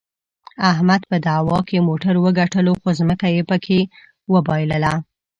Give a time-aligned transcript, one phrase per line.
[0.71, 3.89] احمد په دعوا کې موټر وګټلو، خو ځمکه یې پکې د
[4.33, 4.93] وباییلله.